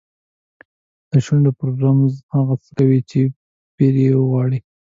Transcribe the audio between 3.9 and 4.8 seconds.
یې غواړي.